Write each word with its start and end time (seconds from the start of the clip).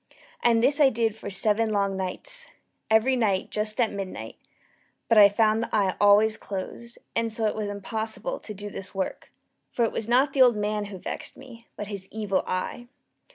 And 0.41 0.63
this 0.63 0.81
I 0.81 0.89
did 0.89 1.13
for 1.13 1.29
seven 1.29 1.71
long 1.71 1.95
nights 1.95 2.47
every 2.89 3.15
night 3.15 3.51
just 3.51 3.79
at 3.79 3.91
midnight 3.91 4.35
but 5.07 5.19
I 5.19 5.29
found 5.29 5.61
the 5.61 5.69
eye 5.71 5.95
always 6.01 6.37
closed; 6.37 6.97
and 7.15 7.31
so 7.31 7.45
it 7.45 7.53
was 7.53 7.69
impossible 7.69 8.39
to 8.39 8.53
do 8.55 8.71
the 8.71 8.89
work; 8.95 9.31
for 9.69 9.85
it 9.85 9.91
was 9.91 10.07
not 10.09 10.33
the 10.33 10.41
old 10.41 10.55
man 10.55 10.85
who 10.85 10.97
vexed 10.97 11.37
me, 11.37 11.67
but 11.75 11.85
his 11.85 12.07
Evil 12.11 12.43
Eye. 12.47 12.87